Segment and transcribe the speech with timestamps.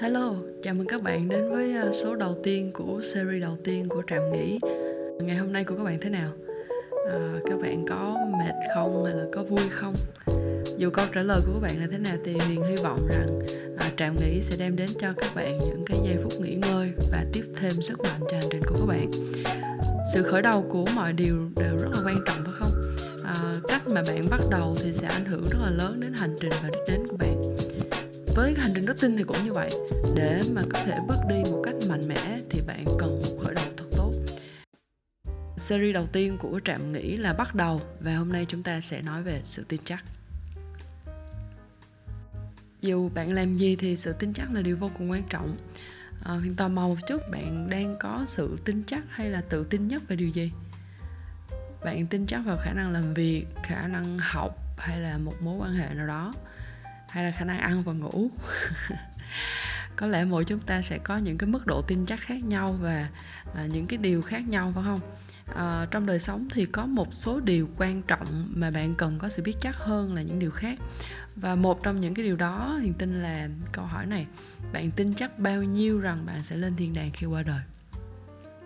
[0.00, 3.88] Hello, chào mừng các bạn đến với ờ, số đầu tiên của series đầu tiên
[3.88, 4.58] của Trạm Nghỉ
[5.20, 6.30] Ngày hôm nay của các bạn thế nào?
[7.10, 9.94] À, các bạn có mệt không hay là có vui không?
[10.78, 13.26] Dù câu trả lời của các bạn là thế nào thì Huyền hy vọng rằng
[13.78, 16.92] à, Trạm Nghỉ sẽ đem đến cho các bạn những cái giây phút nghỉ ngơi
[17.12, 19.10] và tiếp thêm sức mạnh cho hành trình của các bạn
[20.14, 22.72] Sự khởi đầu của mọi điều đều rất là quan trọng phải không?
[23.24, 26.36] À, cách mà bạn bắt đầu thì sẽ ảnh hưởng rất là lớn đến hành
[26.40, 27.53] trình và đích đến của bạn
[28.34, 29.70] với hành trình đức tin thì cũng như vậy.
[30.14, 33.54] Để mà có thể bước đi một cách mạnh mẽ thì bạn cần một khởi
[33.54, 34.10] đầu thật tốt.
[35.56, 39.02] Series đầu tiên của trạm nghĩ là bắt đầu và hôm nay chúng ta sẽ
[39.02, 40.04] nói về sự tin chắc.
[42.80, 45.56] Dù bạn làm gì thì sự tin chắc là điều vô cùng quan trọng.
[46.24, 49.64] À, hiện tò mò một chút bạn đang có sự tin chắc hay là tự
[49.64, 50.52] tin nhất về điều gì?
[51.84, 55.56] Bạn tin chắc vào khả năng làm việc khả năng học hay là một mối
[55.58, 56.34] quan hệ nào đó
[57.14, 58.30] hay là khả năng ăn và ngủ.
[59.96, 62.72] Có lẽ mỗi chúng ta sẽ có những cái mức độ tin chắc khác nhau
[62.72, 63.08] và
[63.54, 65.00] à, những cái điều khác nhau phải không?
[65.54, 69.28] À, trong đời sống thì có một số điều quan trọng mà bạn cần có
[69.28, 70.78] sự biết chắc hơn là những điều khác.
[71.36, 74.26] Và một trong những cái điều đó hiền tin là câu hỏi này
[74.72, 77.60] bạn tin chắc bao nhiêu rằng bạn sẽ lên thiên đàng khi qua đời?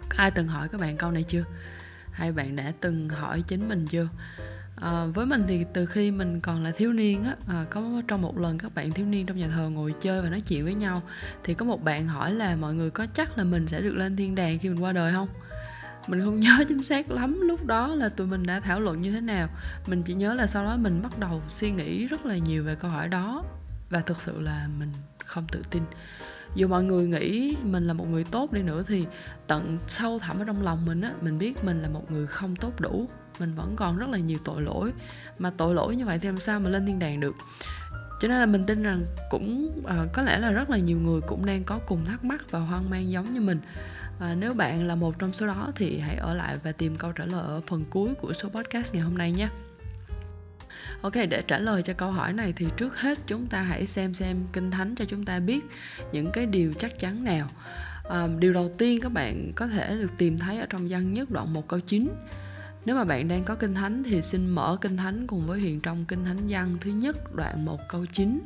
[0.09, 1.45] Có ai từng hỏi các bạn câu này chưa?
[2.13, 4.09] Hay bạn đã từng hỏi chính mình chưa?
[4.81, 8.23] À, với mình thì từ khi mình còn là thiếu niên á à, có trong
[8.23, 10.75] một lần các bạn thiếu niên trong nhà thờ ngồi chơi và nói chuyện với
[10.75, 11.03] nhau
[11.45, 14.17] thì có một bạn hỏi là mọi người có chắc là mình sẽ được lên
[14.17, 15.29] thiên đàng khi mình qua đời không?
[16.09, 19.13] Mình không nhớ chính xác lắm lúc đó là tụi mình đã thảo luận như
[19.13, 19.49] thế nào.
[19.87, 22.75] Mình chỉ nhớ là sau đó mình bắt đầu suy nghĩ rất là nhiều về
[22.75, 23.45] câu hỏi đó
[23.91, 24.93] và thực sự là mình
[25.25, 25.83] không tự tin.
[26.55, 29.07] Dù mọi người nghĩ mình là một người tốt đi nữa thì
[29.47, 32.57] tận sâu thẳm ở trong lòng mình á mình biết mình là một người không
[32.57, 33.09] tốt đủ
[33.41, 34.93] mình vẫn còn rất là nhiều tội lỗi.
[35.39, 37.35] Mà tội lỗi như vậy thì làm sao mà lên thiên đàng được?
[38.21, 41.21] Cho nên là mình tin rằng cũng uh, có lẽ là rất là nhiều người
[41.21, 43.61] cũng đang có cùng thắc mắc và hoang mang giống như mình.
[44.21, 47.13] À, nếu bạn là một trong số đó thì hãy ở lại và tìm câu
[47.13, 49.49] trả lời ở phần cuối của số podcast ngày hôm nay nhé.
[51.03, 54.15] Ok, để trả lời cho câu hỏi này thì trước hết chúng ta hãy xem
[54.15, 55.65] xem kinh thánh cho chúng ta biết
[56.13, 57.49] những cái điều chắc chắn nào.
[58.09, 61.31] À, điều đầu tiên các bạn có thể được tìm thấy ở trong văn nhất
[61.31, 62.09] đoạn 1 câu 9
[62.89, 65.81] nếu mà bạn đang có kinh thánh thì xin mở kinh thánh cùng với Huyền
[65.81, 68.41] trong kinh thánh văn thứ nhất đoạn 1 câu 9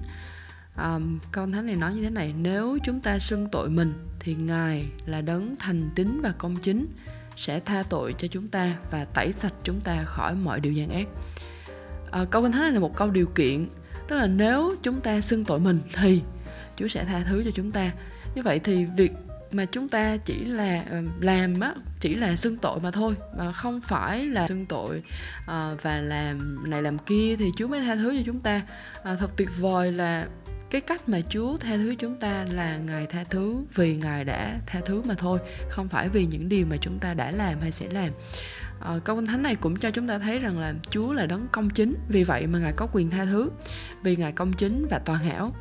[0.77, 0.99] À,
[1.33, 4.87] câu thánh này nói như thế này nếu chúng ta xưng tội mình thì ngài
[5.07, 6.87] là đấng thành tín và công chính
[7.37, 10.91] sẽ tha tội cho chúng ta và tẩy sạch chúng ta khỏi mọi điều gian
[10.91, 11.07] ác.
[12.11, 13.67] À, câu kinh thánh này là một câu điều kiện
[14.09, 16.23] tức là nếu chúng ta xưng tội mình thì
[16.77, 17.93] chúa sẽ tha thứ cho chúng ta.
[18.35, 19.13] Như vậy thì việc
[19.55, 23.53] mà chúng ta chỉ là ờ, làm á chỉ là xưng tội mà thôi mà
[23.53, 25.03] không phải là xưng tội
[25.47, 28.63] ờ, và làm này làm kia thì Chúa mới tha thứ cho chúng ta.
[29.03, 30.27] Ờ, thật tuyệt vời là
[30.71, 34.59] cái cách mà Chúa tha thứ chúng ta là Ngài tha thứ vì Ngài đã
[34.67, 35.39] tha thứ mà thôi
[35.69, 38.11] không phải vì những điều mà chúng ta đã làm hay sẽ làm.
[38.81, 41.47] À, câu kinh thánh này cũng cho chúng ta thấy rằng là Chúa là đấng
[41.53, 43.51] công chính vì vậy mà Ngài có quyền tha thứ
[44.03, 45.53] vì Ngài công chính và toàn hảo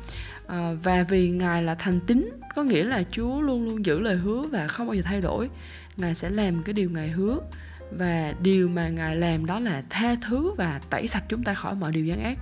[0.46, 4.16] à, và vì ngài là thành tín có nghĩa là chúa luôn luôn giữ lời
[4.16, 5.48] hứa và không bao giờ thay đổi
[5.96, 7.38] ngài sẽ làm cái điều ngài hứa.
[7.98, 11.74] Và điều mà ngài làm đó là tha thứ và tẩy sạch chúng ta khỏi
[11.74, 12.38] mọi điều gian ác.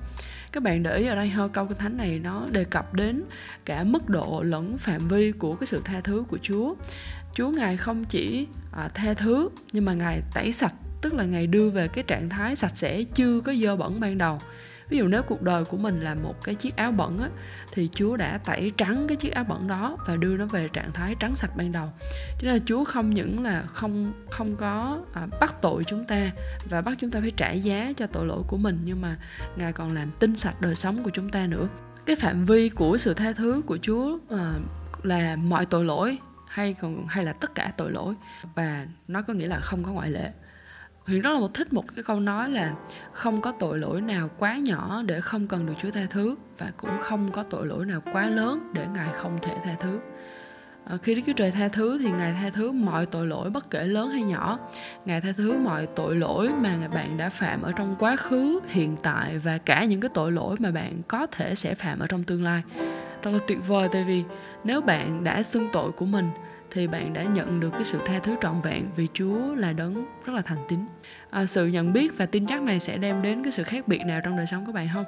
[0.53, 3.23] Các bạn để ý ở đây hơi câu kinh thánh này nó đề cập đến
[3.65, 6.75] cả mức độ lẫn phạm vi của cái sự tha thứ của chúa.
[7.35, 11.47] Chúa ngài không chỉ à, tha thứ nhưng mà ngài tẩy sạch tức là ngài
[11.47, 14.41] đưa về cái trạng thái sạch sẽ chưa có dơ bẩn ban đầu
[14.91, 17.29] ví dụ nếu cuộc đời của mình là một cái chiếc áo bẩn á,
[17.73, 20.93] thì Chúa đã tẩy trắng cái chiếc áo bẩn đó và đưa nó về trạng
[20.93, 21.89] thái trắng sạch ban đầu.
[22.39, 26.31] Cho nên là Chúa không những là không không có à, bắt tội chúng ta
[26.71, 29.17] và bắt chúng ta phải trả giá cho tội lỗi của mình nhưng mà
[29.57, 31.69] ngài còn làm tinh sạch đời sống của chúng ta nữa.
[32.07, 34.55] Cái phạm vi của sự tha thứ của Chúa à,
[35.03, 36.19] là mọi tội lỗi
[36.49, 38.15] hay còn hay là tất cả tội lỗi
[38.55, 40.31] và nó có nghĩa là không có ngoại lệ.
[41.07, 42.73] Huyền rất là một thích một cái câu nói là
[43.13, 46.73] không có tội lỗi nào quá nhỏ để không cần được Chúa tha thứ và
[46.77, 50.01] cũng không có tội lỗi nào quá lớn để Ngài không thể tha thứ.
[50.85, 53.71] À, khi Đức Chúa Trời tha thứ thì Ngài tha thứ mọi tội lỗi bất
[53.71, 54.59] kể lớn hay nhỏ.
[55.05, 58.97] Ngài tha thứ mọi tội lỗi mà bạn đã phạm ở trong quá khứ, hiện
[59.03, 62.25] tại và cả những cái tội lỗi mà bạn có thể sẽ phạm ở trong
[62.25, 62.63] tương lai.
[63.23, 64.25] Thật là tuyệt vời tại vì
[64.65, 66.31] nếu bạn đã xưng tội của mình
[66.71, 70.07] thì bạn đã nhận được cái sự tha thứ trọn vẹn vì Chúa là đấng
[70.25, 70.81] rất là thành tín.
[71.31, 74.01] À, sự nhận biết và tin chắc này sẽ đem đến cái sự khác biệt
[74.07, 75.05] nào trong đời sống của bạn không?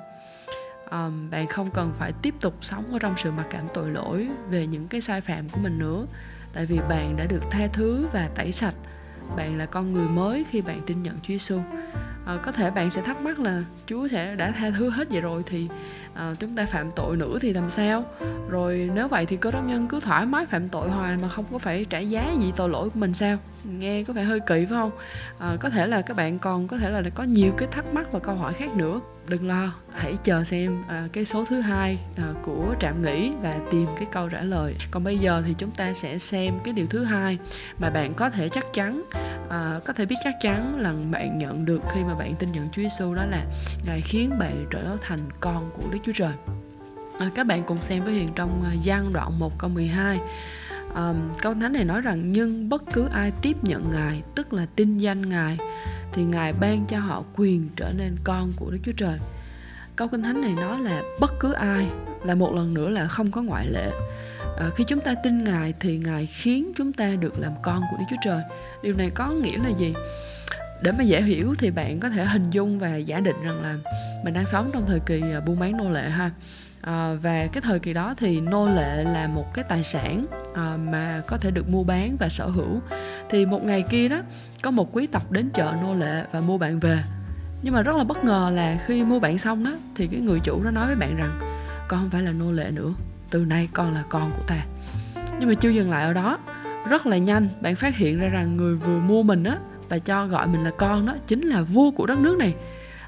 [0.91, 4.29] Um, bạn không cần phải tiếp tục sống ở trong sự mặc cảm tội lỗi
[4.51, 6.07] về những cái sai phạm của mình nữa
[6.53, 8.75] tại vì bạn đã được tha thứ và tẩy sạch
[9.37, 12.71] bạn là con người mới khi bạn tin nhận Chúa Giêsu à, ờ, có thể
[12.71, 15.69] bạn sẽ thắc mắc là Chúa sẽ đã tha thứ hết vậy rồi thì
[16.15, 18.05] à, chúng ta phạm tội nữa thì làm sao?
[18.49, 21.45] Rồi nếu vậy thì cơ đốc nhân cứ thoải mái phạm tội hoài mà không
[21.53, 23.39] có phải trả giá gì tội lỗi của mình sao?
[23.65, 24.91] Nghe có vẻ hơi kỳ phải không?
[25.39, 28.13] À, có thể là các bạn còn có thể là có nhiều cái thắc mắc
[28.13, 31.99] và câu hỏi khác nữa đừng lo hãy chờ xem à, cái số thứ hai
[32.17, 34.75] à, của trạm nghỉ và tìm cái câu trả lời.
[34.91, 37.39] Còn bây giờ thì chúng ta sẽ xem cái điều thứ hai
[37.79, 39.03] mà bạn có thể chắc chắn
[39.51, 42.69] à, có thể biết chắc chắn là bạn nhận được khi mà bạn tin nhận
[42.73, 43.45] Chúa Giêsu đó là
[43.87, 46.33] ngài khiến bạn trở thành con của Đức Chúa Trời.
[47.19, 50.21] À, các bạn cùng xem với Hiền trong à, gian đoạn 1 câu 12
[50.95, 54.67] um, câu thánh này nói rằng nhưng bất cứ ai tiếp nhận ngài tức là
[54.77, 55.59] tin danh ngài
[56.13, 59.19] thì ngài ban cho họ quyền trở nên con của đức chúa trời.
[59.97, 61.87] Câu kinh thánh này nói là bất cứ ai
[62.25, 63.91] là một lần nữa là không có ngoại lệ.
[64.59, 67.97] À, khi chúng ta tin ngài thì ngài khiến chúng ta được làm con của
[67.97, 68.43] đức chúa trời.
[68.83, 69.95] Điều này có nghĩa là gì?
[70.83, 73.77] Để mà dễ hiểu thì bạn có thể hình dung và giả định rằng là
[74.25, 76.31] mình đang sống trong thời kỳ à, buôn bán nô lệ ha.
[76.81, 80.77] À, và cái thời kỳ đó thì nô lệ là một cái tài sản à,
[80.77, 82.81] mà có thể được mua bán và sở hữu
[83.33, 84.21] thì một ngày kia đó
[84.63, 87.03] có một quý tộc đến chợ nô lệ và mua bạn về.
[87.63, 90.41] Nhưng mà rất là bất ngờ là khi mua bạn xong đó thì cái người
[90.41, 91.41] chủ nó nói với bạn rằng
[91.89, 92.93] con không phải là nô lệ nữa
[93.31, 94.65] từ nay con là con của ta.
[95.39, 96.39] Nhưng mà chưa dừng lại ở đó
[96.89, 99.57] rất là nhanh bạn phát hiện ra rằng người vừa mua mình á
[99.89, 102.55] và cho gọi mình là con đó chính là vua của đất nước này.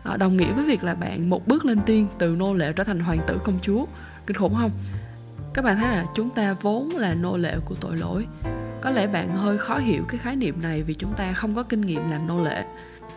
[0.02, 2.84] À, đồng nghĩa với việc là bạn một bước lên tiên từ nô lệ trở
[2.84, 3.84] thành hoàng tử công chúa
[4.26, 4.70] kinh khủng không?
[5.54, 8.26] Các bạn thấy là chúng ta vốn là nô lệ của tội lỗi
[8.84, 11.62] có lẽ bạn hơi khó hiểu cái khái niệm này vì chúng ta không có
[11.62, 12.64] kinh nghiệm làm nô lệ.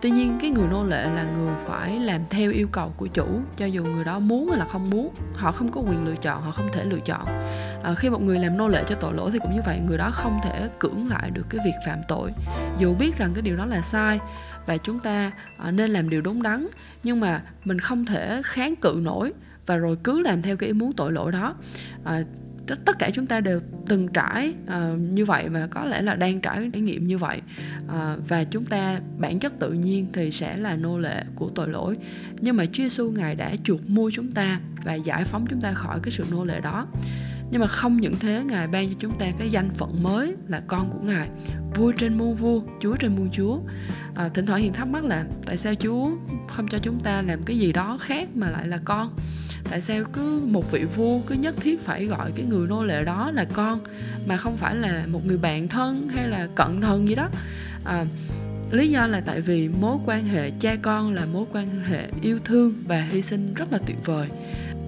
[0.02, 3.26] Tuy nhiên cái người nô lệ là người phải làm theo yêu cầu của chủ
[3.58, 5.14] cho dù người đó muốn hay là không muốn.
[5.34, 7.26] Họ không có quyền lựa chọn họ không thể lựa chọn.
[7.84, 9.98] À, khi một người làm nô lệ cho tội lỗi thì cũng như vậy người
[9.98, 12.32] đó không thể cưỡng lại được cái việc phạm tội.
[12.80, 14.20] Dù biết rằng cái điều đó là sai
[14.66, 16.68] và chúng ta à, nên làm điều đúng đắn
[17.04, 19.34] nhưng mà mình không thể kháng cự nổi
[19.66, 21.56] và rồi cứ làm theo cái ý muốn tội lỗi đó.
[22.04, 22.22] À,
[22.76, 26.42] tất cả chúng ta đều từng trải uh, như vậy và có lẽ là đang
[26.42, 27.42] trải trải nghiệm như vậy.
[27.86, 31.70] Uh, và chúng ta bản chất tự nhiên thì sẽ là nô lệ của tội
[31.70, 31.98] lỗi.
[32.40, 35.74] Nhưng mà Chúa Giêsu ngài đã chuộc mua chúng ta và giải phóng chúng ta
[35.74, 36.88] khỏi cái sự nô lệ đó.
[37.52, 40.62] Nhưng mà không những thế ngài ban cho chúng ta cái danh phận mới là
[40.68, 41.30] con của ngài
[41.76, 43.60] vua trên muôn vua chúa trên muôn chúa.
[44.16, 46.10] À, thỉnh thoảng hiền thắc mắc là tại sao chúa
[46.48, 49.16] không cho chúng ta làm cái gì đó khác mà lại là con?
[49.70, 53.04] Tại sao cứ một vị vua cứ nhất thiết phải gọi cái người nô lệ
[53.04, 53.80] đó là con
[54.26, 57.30] mà không phải là một người bạn thân hay là cận thân gì đó?
[57.86, 58.06] À,
[58.72, 62.40] lý do là tại vì mối quan hệ cha con là mối quan hệ yêu
[62.44, 64.28] thương và hy sinh rất là tuyệt vời.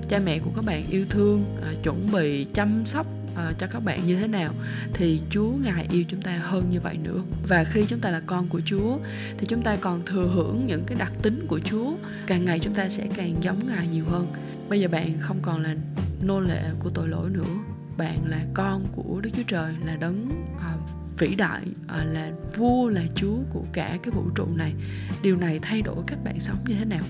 [0.09, 3.79] Cha mẹ của các bạn yêu thương à, chuẩn bị chăm sóc à, cho các
[3.79, 4.53] bạn như thế nào
[4.93, 7.21] thì Chúa ngài yêu chúng ta hơn như vậy nữa.
[7.47, 8.97] Và khi chúng ta là con của Chúa
[9.37, 11.93] thì chúng ta còn thừa hưởng những cái đặc tính của Chúa.
[12.27, 14.27] Càng ngày chúng ta sẽ càng giống ngài nhiều hơn
[14.69, 15.75] bây giờ bạn không còn là
[16.21, 17.55] nô lệ của tội lỗi nữa.
[17.97, 22.89] Bạn là con của Đức Chúa Trời là đấng uh, vĩ đại uh, là vua
[22.89, 24.73] là Chúa của cả cái vũ trụ này.
[25.21, 27.03] Điều này thay đổi cách bạn sống như thế nào?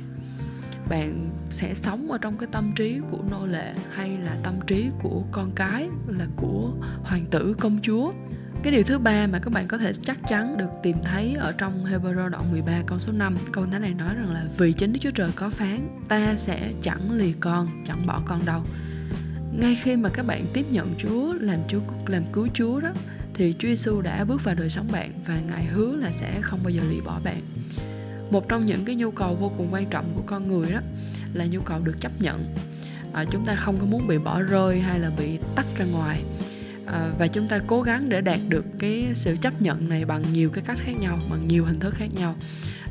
[0.90, 4.90] Bạn sẽ sống ở trong cái tâm trí của nô lệ hay là tâm trí
[5.02, 6.72] của con cái là của
[7.04, 8.12] hoàng tử công chúa?
[8.64, 11.52] Cái điều thứ ba mà các bạn có thể chắc chắn được tìm thấy ở
[11.52, 14.94] trong Hebrew đoạn 13 câu số 5 Câu thánh này nói rằng là Vì chính
[14.94, 15.78] Đức Chúa Trời có phán
[16.10, 18.62] Ta sẽ chẳng lì con, chẳng bỏ con đâu.
[19.60, 22.90] Ngay khi mà các bạn tiếp nhận Chúa làm Chúa làm cứu Chúa đó
[23.34, 26.60] Thì Chúa Giêsu đã bước vào đời sống bạn Và Ngài hứa là sẽ không
[26.64, 27.42] bao giờ lì bỏ bạn.
[28.32, 30.80] Một trong những cái nhu cầu vô cùng quan trọng của con người đó
[31.34, 32.56] là nhu cầu được chấp nhận.
[33.14, 36.24] À, chúng ta không có muốn bị bỏ rơi hay là bị tách ra ngoài
[36.92, 40.24] à, và chúng ta cố gắng để đạt được cái sự chấp nhận này bằng
[40.34, 42.36] nhiều cái cách khác nhau bằng nhiều hình thức khác nhau.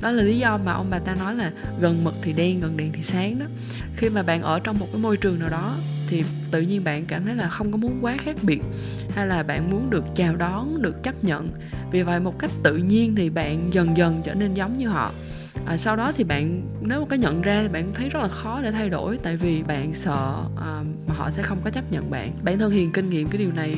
[0.00, 2.76] Đó là lý do mà ông bà ta nói là gần mực thì đen gần
[2.76, 3.46] đèn thì sáng đó.
[3.96, 5.76] Khi mà bạn ở trong một cái môi trường nào đó
[6.08, 8.62] thì tự nhiên bạn cảm thấy là không có muốn quá khác biệt
[9.14, 11.48] hay là bạn muốn được chào đón được chấp nhận.
[11.90, 15.10] Vì vậy một cách tự nhiên thì bạn dần dần trở nên giống như họ
[15.68, 18.60] à, sau đó thì bạn nếu có nhận ra thì bạn thấy rất là khó
[18.62, 22.10] để thay đổi tại vì bạn sợ à, mà họ sẽ không có chấp nhận
[22.10, 22.32] bạn.
[22.42, 23.76] Bản thân hiền kinh nghiệm cái điều này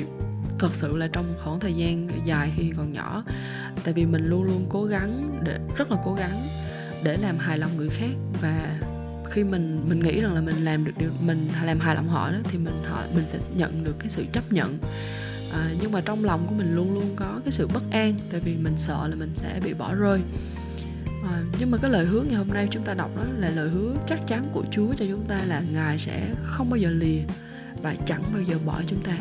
[0.58, 3.24] thật sự là trong khoảng thời gian dài khi còn nhỏ
[3.84, 6.48] tại vì mình luôn luôn cố gắng để rất là cố gắng
[7.02, 8.10] để làm hài lòng người khác.
[8.42, 8.80] Và
[9.30, 12.30] khi mình mình nghĩ rằng là mình làm được điều mình làm hài lòng họ
[12.30, 14.78] đó thì mình họ mình sẽ nhận được cái sự chấp nhận.
[15.52, 18.40] À, nhưng mà trong lòng của mình luôn luôn có cái sự bất an tại
[18.40, 20.20] vì mình sợ là mình sẽ bị bỏ rơi
[21.24, 23.68] à, nhưng mà cái lời hứa ngày hôm nay chúng ta đọc đó là lời
[23.68, 27.20] hứa chắc chắn của Chúa cho chúng ta là Ngài sẽ không bao giờ lìa
[27.82, 29.18] và chẳng bao giờ bỏ chúng ta.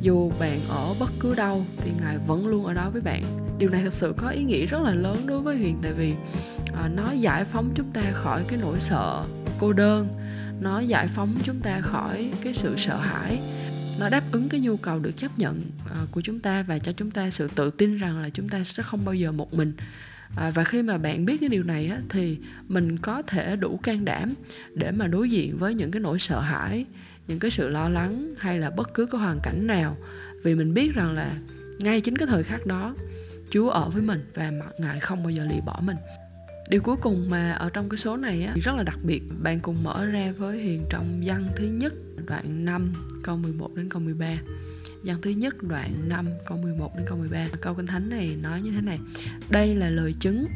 [0.00, 3.22] Dù bạn ở bất cứ đâu thì ngài vẫn luôn ở đó với bạn.
[3.58, 6.14] Điều này thật sự có ý nghĩa rất là lớn đối với huyền tại vì
[6.74, 9.24] à, nó giải phóng chúng ta khỏi cái nỗi sợ
[9.58, 10.08] cô đơn
[10.60, 13.40] nó giải phóng chúng ta khỏi cái sự sợ hãi
[13.98, 16.92] nó đáp ứng cái nhu cầu được chấp nhận ờ, của chúng ta và cho
[16.92, 19.72] chúng ta sự tự tin rằng là chúng ta sẽ không bao giờ một mình
[20.36, 23.80] à, và khi mà bạn biết cái điều này á, thì mình có thể đủ
[23.82, 24.34] can đảm
[24.74, 26.86] để mà đối diện với những cái nỗi sợ hãi
[27.28, 29.96] những cái sự lo lắng hay là bất cứ cái hoàn cảnh nào.
[30.42, 31.30] Vì mình biết rằng là
[31.78, 32.94] ngay chính cái thời khắc đó
[33.50, 35.96] chúa ở với mình và ngài không bao giờ lìa bỏ mình.
[36.68, 39.60] Điều cuối cùng mà ở trong cái số này á rất là đặc biệt bạn
[39.60, 41.94] cùng mở ra với hiền trong văn thứ nhất
[42.26, 42.92] đoạn 5
[43.22, 44.26] câu 11 đến câu 13
[45.06, 48.60] gian thứ nhất, đoạn 5 câu 11 đến câu 13 Câu Kinh Thánh này nói
[48.60, 48.98] như thế này.
[49.48, 50.46] Đây là lời chứng.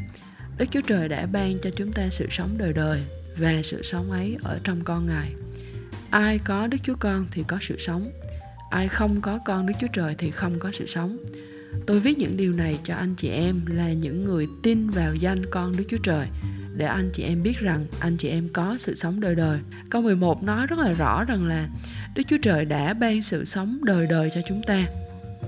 [0.59, 3.03] Đức Chúa Trời đã ban cho chúng ta sự sống đời đời
[3.39, 5.33] Và sự sống ấy ở trong con Ngài.
[6.11, 8.11] Ai có Đức Chúa Con thì có sự sống.
[8.71, 11.19] Ai không có con Đức Chúa Trời thì không có sự sống.
[11.87, 15.43] Tôi viết những điều này cho anh chị em là những người tin vào danh
[15.51, 16.27] con Đức Chúa Trời
[16.77, 19.59] để anh chị em biết rằng anh chị em có sự sống đời đời.
[19.91, 21.69] Câu 11 nói rất là rõ rằng là
[22.15, 24.87] Đức Chúa Trời đã ban sự sống đời đời cho chúng ta.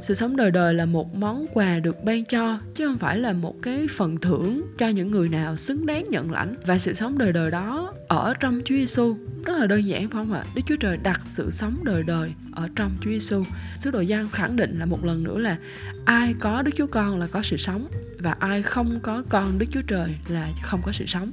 [0.02, 3.32] Sự sống đời đời là một món quà được ban cho chứ không phải là
[3.32, 7.18] một cái phần thưởng cho những người nào xứng đáng nhận lãnh và sự sống
[7.18, 10.44] đời đời đó ở trong Chúa Giêsu rất là đơn giản phải không ạ?
[10.54, 13.44] Đức Chúa Trời đặt sự sống đời đời ở trong Chúa Giêsu.
[13.76, 15.56] Sứ đồ Giăng khẳng định là một lần nữa là
[16.04, 19.66] ai có Đức Chúa Con là có sự sống và ai không có con Đức
[19.70, 21.32] Chúa Trời là không có sự sống.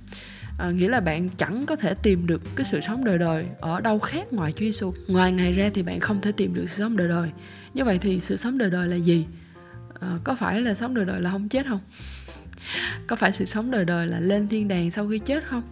[0.59, 3.81] À, nghĩa là bạn chẳng có thể tìm được cái sự sống đời đời ở
[3.81, 4.93] đâu khác ngoài Chúa Giêsu.
[5.07, 7.29] Ngoài ngày ra thì bạn không thể tìm được sự sống đời đời.
[7.73, 9.25] Như vậy thì sự sống đời đời là gì?
[9.99, 11.79] À, có phải là sống đời đời là không chết không?
[13.07, 15.63] có phải sự sống đời đời là lên thiên đàng sau khi chết không?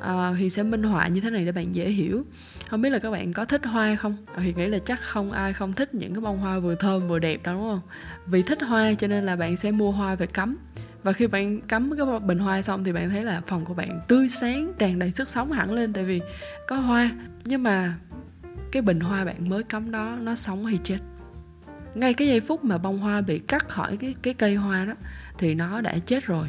[0.00, 2.24] Ờ, à, thì sẽ minh họa như thế này để bạn dễ hiểu
[2.68, 5.32] không biết là các bạn có thích hoa không ờ, thì nghĩ là chắc không
[5.32, 7.80] ai không thích những cái bông hoa vừa thơm vừa đẹp đâu đúng không
[8.26, 10.56] vì thích hoa cho nên là bạn sẽ mua hoa về cắm
[11.02, 14.00] và khi bạn cắm cái bình hoa xong thì bạn thấy là phòng của bạn
[14.08, 16.20] tươi sáng tràn đầy sức sống hẳn lên tại vì
[16.68, 17.10] có hoa
[17.44, 17.94] nhưng mà
[18.72, 20.98] cái bình hoa bạn mới cắm đó nó sống hay chết
[21.94, 24.94] ngay cái giây phút mà bông hoa bị cắt khỏi cái cái cây hoa đó
[25.38, 26.48] thì nó đã chết rồi.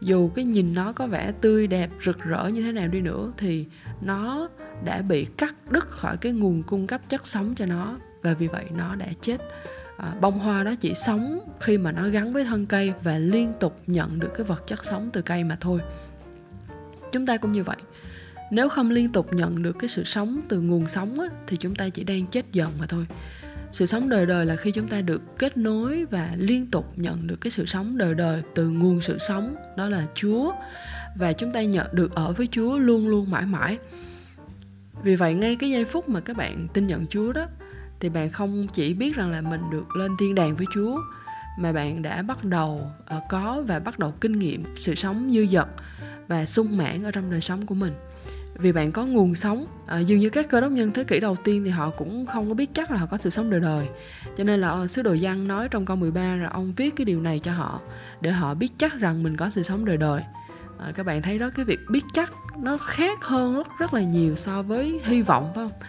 [0.00, 3.32] Dù cái nhìn nó có vẻ tươi đẹp rực rỡ như thế nào đi nữa
[3.36, 3.66] thì
[4.00, 4.48] nó
[4.84, 7.98] đã bị cắt đứt khỏi cái nguồn cung cấp chất sống cho nó.
[8.22, 9.40] Và vì vậy nó đã chết.
[9.96, 13.52] À, bông hoa đó chỉ sống khi mà nó gắn với thân cây và liên
[13.60, 15.80] tục nhận được cái vật chất sống từ cây mà thôi.
[17.12, 17.76] Chúng ta cũng như vậy.
[18.50, 21.74] Nếu không liên tục nhận được cái sự sống từ nguồn sống á, thì chúng
[21.74, 23.06] ta chỉ đang chết dần mà thôi
[23.72, 27.26] sự sống đời đời là khi chúng ta được kết nối và liên tục nhận
[27.26, 30.52] được cái sự sống đời đời từ nguồn sự sống, đó là chúa.
[31.16, 33.78] Và chúng ta nhận được ở với chúa luôn luôn mãi mãi.
[35.02, 37.46] Vì vậy, ngay cái giây phút mà các bạn tin nhận chúa đó,
[38.00, 41.00] thì bạn không chỉ biết rằng là mình được lên thiên đàng với chúa,
[41.58, 45.46] mà bạn đã bắt đầu ờ, có và bắt đầu kinh nghiệm sự sống dư
[45.46, 45.68] dật
[46.28, 47.92] và sung mãn ở trong đời sống của mình
[48.58, 49.66] vì bạn có nguồn sống.
[49.86, 52.48] À, dường như các cơ đốc nhân thế kỷ đầu tiên thì họ cũng không
[52.48, 53.86] có biết chắc là họ có sự sống đời đời.
[54.36, 57.04] Cho nên là ờ, sứ đồ văn nói trong câu 13 là ông viết cái
[57.04, 57.80] điều này cho họ
[58.20, 60.22] để họ biết chắc rằng mình có sự sống đời đời.
[60.78, 64.00] À, các bạn thấy đó cái việc biết chắc nó khác hơn rất rất là
[64.00, 65.80] nhiều so với hy vọng phải không?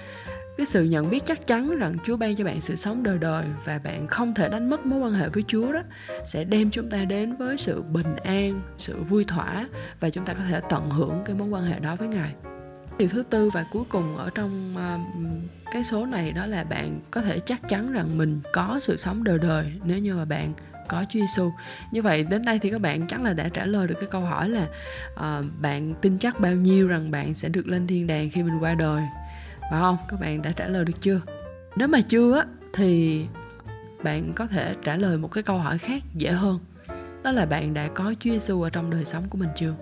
[0.57, 3.45] Cái sự nhận biết chắc chắn rằng Chúa ban cho bạn sự sống đời đời
[3.65, 5.81] và bạn không thể đánh mất mối quan hệ với Chúa đó
[6.25, 9.67] sẽ đem chúng ta đến với sự bình an, sự vui thỏa
[9.99, 12.33] và chúng ta có thể tận hưởng cái mối quan hệ đó với Ngài
[12.99, 15.01] điều thứ tư và cuối cùng ở trong uh,
[15.73, 19.23] cái số này đó là bạn có thể chắc chắn rằng mình có sự sống
[19.23, 20.53] đời đời nếu như mà bạn
[20.87, 21.51] có Chúa Giêsu.
[21.91, 24.21] Như vậy đến đây thì các bạn chắc là đã trả lời được cái câu
[24.21, 24.67] hỏi là
[25.13, 28.59] uh, bạn tin chắc bao nhiêu rằng bạn sẽ được lên thiên đàng khi mình
[28.59, 29.03] qua đời.
[29.61, 29.97] Phải không?
[30.07, 31.21] Các bạn đã trả lời được chưa?
[31.75, 33.25] Nếu mà chưa á thì
[34.03, 36.59] bạn có thể trả lời một cái câu hỏi khác dễ hơn.
[37.23, 39.73] Đó là bạn đã có Chúa Giêsu ở trong đời sống của mình chưa?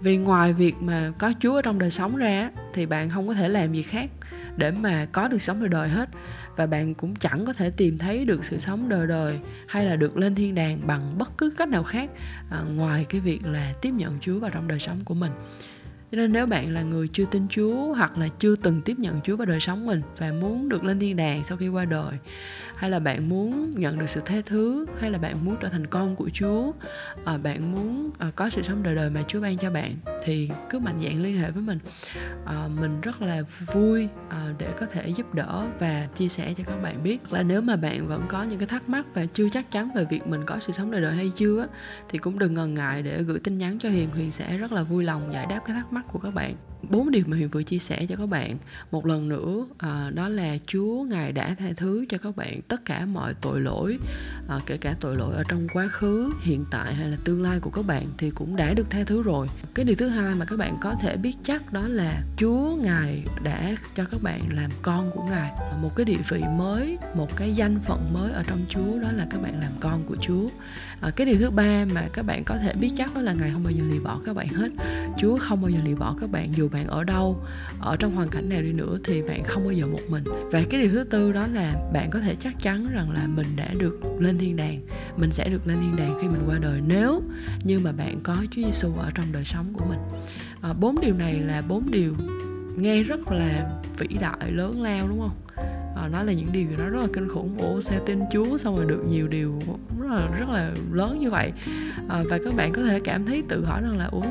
[0.00, 3.34] Vì ngoài việc mà có chúa ở trong đời sống ra thì bạn không có
[3.34, 4.10] thể làm gì khác
[4.56, 6.08] để mà có được sống đời đời hết.
[6.56, 9.38] Và bạn cũng chẳng có thể tìm thấy được sự sống đời đời
[9.68, 12.10] hay là được lên thiên đàng bằng bất cứ cách nào khác
[12.50, 15.32] à, ngoài cái việc là tiếp nhận Chúa vào trong đời sống của mình
[16.12, 19.20] cho nên nếu bạn là người chưa tin Chúa hoặc là chưa từng tiếp nhận
[19.24, 22.12] Chúa vào đời sống mình và muốn được lên thiên đàng sau khi qua đời
[22.76, 25.86] hay là bạn muốn nhận được sự tha thứ hay là bạn muốn trở thành
[25.86, 26.72] con của Chúa
[27.24, 29.94] à, bạn muốn à, có sự sống đời đời mà Chúa ban cho bạn
[30.24, 31.78] thì cứ mạnh dạn liên hệ với mình.
[32.46, 36.64] À, mình rất là vui à, để có thể giúp đỡ và chia sẻ cho
[36.64, 39.48] các bạn biết là nếu mà bạn vẫn có những cái thắc mắc và chưa
[39.48, 41.66] chắc chắn về việc mình có sự sống đời đời hay chưa
[42.08, 44.10] thì cũng đừng ngần ngại để gửi tin nhắn cho Hiền.
[44.10, 46.54] Huyền sẽ rất là vui lòng giải đáp cái thắc mắc của các bạn
[46.90, 48.56] bốn điều mà huyền vừa chia sẻ cho các bạn.
[48.90, 52.84] Một lần nữa à, đó là chúa ngài đã tha thứ cho các bạn tất
[52.84, 53.98] cả mọi tội lỗi
[54.48, 57.60] à, kể cả tội lỗi ở trong quá khứ hiện tại hay là tương lai
[57.60, 59.46] của các bạn thì cũng đã được tha thứ rồi.
[59.74, 63.22] Cái điều thứ hai mà các bạn có thể biết chắc đó là chúa ngài
[63.42, 65.50] đã cho các bạn làm con của ngài.
[65.82, 69.26] Một cái địa vị mới một cái danh phận mới ở trong chúa đó là
[69.30, 70.48] các bạn làm con của chúa.
[71.00, 73.50] À, cái điều thứ ba mà các bạn có thể biết chắc đó là ngài
[73.52, 74.68] không bao giờ lì bỏ các bạn hết.
[75.18, 77.44] Chúa không bao giờ lì bỏ các bạn dù bạn ở đâu
[77.80, 80.24] ở trong hoàn cảnh nào đi nữa thì bạn không bao giờ một mình.
[80.50, 83.46] Và cái điều thứ tư đó là bạn có thể chắc chắn rằng là mình
[83.56, 84.80] đã được lên thiên đàng
[85.16, 87.22] mình sẽ được lên thiên đàng khi mình qua đời nếu
[87.64, 89.98] như mà bạn có Chúa Giêsu ở trong đời sống của mình.
[90.60, 92.14] À, bốn điều này là bốn điều
[92.76, 95.36] nghe rất là vĩ đại lớn lao đúng không?
[95.96, 97.58] Ờ, à, nó là những điều gì đó rất là kinh khủng.
[97.58, 99.58] Ủa sao tin Chúa xong rồi được nhiều điều
[100.00, 101.52] rất là rất là lớn như vậy?
[102.08, 104.22] À, và các bạn có thể cảm thấy tự hỏi rằng là ủa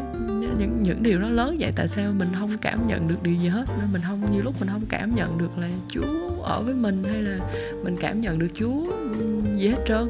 [0.59, 3.47] những những điều nó lớn vậy, tại sao mình không cảm nhận được điều gì
[3.47, 3.65] hết?
[3.79, 7.03] Nên mình không như lúc mình không cảm nhận được là Chúa ở với mình
[7.03, 7.39] hay là
[7.83, 8.91] mình cảm nhận được Chúa
[9.57, 10.07] gì hết trơn.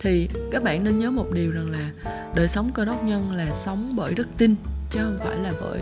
[0.00, 1.90] Thì các bạn nên nhớ một điều rằng là
[2.34, 4.54] đời sống cơ đốc nhân là sống bởi đức tin,
[4.90, 5.80] chứ không phải là bởi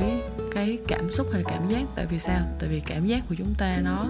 [0.53, 2.41] cái cảm xúc hay cảm giác, tại vì sao?
[2.59, 4.07] Tại vì cảm giác của chúng ta nó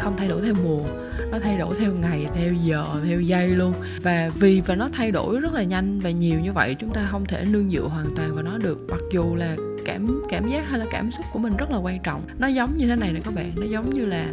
[0.00, 0.84] không thay đổi theo mùa,
[1.32, 3.74] nó thay đổi theo ngày, theo giờ, theo giây luôn.
[4.02, 7.08] Và vì và nó thay đổi rất là nhanh và nhiều như vậy, chúng ta
[7.10, 8.78] không thể nương dựa hoàn toàn vào nó được.
[8.90, 11.98] Mặc dù là cảm cảm giác hay là cảm xúc của mình rất là quan
[12.02, 12.22] trọng.
[12.38, 14.26] Nó giống như thế này nè các bạn, nó giống như là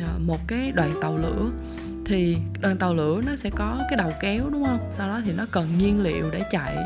[0.00, 1.50] ờ, một cái đoàn tàu lửa.
[2.06, 4.78] Thì đoàn tàu lửa nó sẽ có cái đầu kéo, đúng không?
[4.92, 6.76] Sau đó thì nó cần nhiên liệu để chạy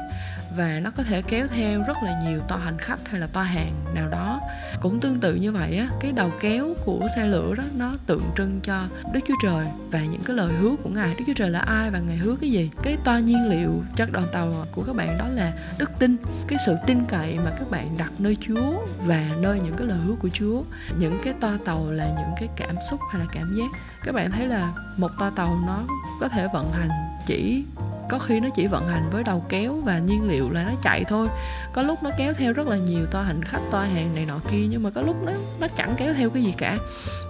[0.56, 3.42] và nó có thể kéo theo rất là nhiều toa hành khách hay là toa
[3.42, 4.40] hàng nào đó.
[4.80, 8.22] Cũng tương tự như vậy á, cái đầu kéo của xe lửa đó, nó tượng
[8.36, 11.14] trưng cho đức chúa trời và những cái lời hứa của ngài.
[11.18, 12.70] Đức chúa trời là ai và ngài hứa cái gì?
[12.82, 16.16] Cái toa nhiên liệu cho đoàn tàu của các bạn đó là đức tin.
[16.48, 19.98] Cái sự tin cậy mà các bạn đặt nơi chúa và nơi những cái lời
[20.06, 20.62] hứa của chúa.
[20.98, 23.78] Những cái toa tàu là những cái cảm xúc hay là cảm giác.
[24.04, 25.82] Các bạn thấy là một toa tàu nó
[26.20, 26.90] có thể vận hành
[27.26, 27.64] chỉ
[28.08, 31.04] có khi nó chỉ vận hành với đầu kéo và nhiên liệu là nó chạy
[31.08, 31.28] thôi.
[31.72, 34.40] Có lúc nó kéo theo rất là nhiều toa hành khách toa hàng này nọ
[34.50, 36.78] kia nhưng mà có lúc nó nó chẳng kéo theo cái gì cả.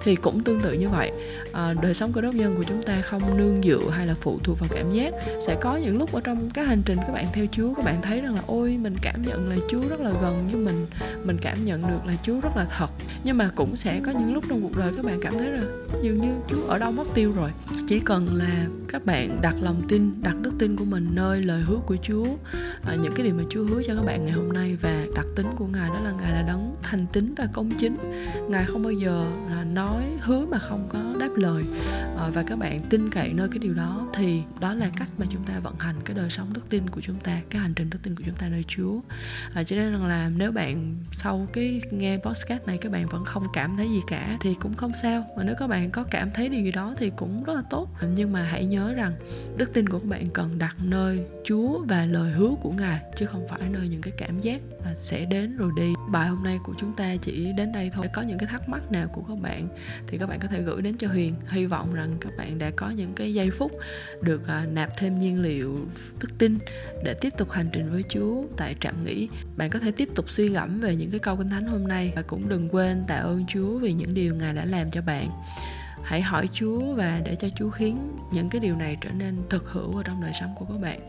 [0.05, 1.13] Thì cũng tương tự như vậy.
[1.53, 4.39] À, đời sống cơ đốc nhân của chúng ta không nương dựa hay là phụ
[4.45, 5.15] thuộc vào cảm giác.
[5.47, 8.03] Sẽ có những lúc ở trong cái hành trình các bạn theo Chúa các bạn
[8.03, 10.87] thấy rằng là ôi mình cảm nhận là Chúa rất là gần với mình
[11.25, 12.91] mình cảm nhận được là Chúa rất là thật.
[13.25, 15.63] Nhưng mà cũng sẽ có những lúc trong cuộc đời các bạn cảm thấy là
[16.03, 17.51] dường như Chúa ở đâu mất tiêu rồi.
[17.89, 21.61] Chỉ cần là các bạn đặt lòng tin đặt đức tin của mình nơi lời
[21.61, 22.27] hứa của Chúa.
[22.87, 25.27] À, những cái điều mà Chúa hứa cho các bạn ngày hôm nay và đặc
[25.37, 27.97] tính của Ngài đó là Ngài là đấng thành tín và công chính.
[28.49, 31.65] Ngài không bao giờ là nói hứa mà không có đáp lời.
[32.19, 35.27] Ờ, và các bạn tin cậy nơi cái điều đó thì đó là cách mà
[35.31, 37.91] chúng ta vận hành cái đời sống đức tin của chúng ta cái hành trình
[37.91, 39.01] đức tin của chúng ta nơi Chúa.
[39.55, 43.47] À, cho nên là nếu bạn sau cái nghe podcast này các bạn vẫn không
[43.53, 45.27] cảm thấy gì cả thì cũng không sao.
[45.37, 47.89] Mà nếu các bạn có cảm thấy điều gì đó thì cũng rất là tốt.
[48.15, 49.13] Nhưng mà hãy nhớ rằng
[49.57, 53.27] đức tin của các bạn cần đặt nơi Chúa và lời hứa của Ngài chứ
[53.27, 56.59] không phải nơi những cái cảm giác là sẽ đến rồi đi bài hôm nay
[56.65, 58.07] của chúng ta chỉ đến đây thôi.
[58.13, 59.69] Có những cái thắc mắc nào của các bạn
[60.07, 61.35] thì các bạn có thể gửi đến cho Huyền.
[61.49, 63.73] Hy vọng rằng các bạn đã có những cái giây phút
[64.23, 65.87] được à, nạp thêm nhiên liệu
[66.21, 66.59] đức tin
[67.05, 69.29] để tiếp tục hành trình với Chúa tại trạm nghỉ.
[69.57, 72.13] Bạn có thể tiếp tục suy gẫm về những cái câu kinh thánh hôm nay
[72.17, 75.31] và cũng đừng quên tạ ơn Chúa vì những điều Ngài đã làm cho bạn.
[76.03, 79.71] Hãy hỏi Chúa và để cho Chúa khiến những cái điều này trở nên thực
[79.71, 81.01] hữu ở trong đời sống của các bạn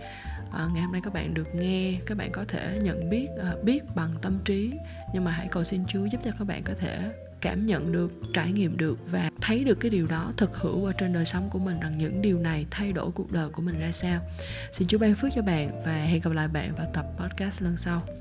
[0.52, 3.54] à, ngày hôm nay các bạn được nghe các bạn có thể nhận biết à,
[3.64, 4.74] biết bằng tâm trí.
[5.14, 8.12] Nhưng mà hãy cầu xin Chúa giúp cho các bạn có thể cảm nhận được
[8.34, 11.50] trải nghiệm được và thấy được cái điều đó thực hữu ở trên đời sống
[11.50, 14.22] của mình rằng những điều này thay đổi cuộc đời của mình ra sao.
[14.72, 17.78] Xin Chúa ban phước cho bạn và hẹn gặp lại bạn vào tập podcast lần
[17.78, 18.19] sau.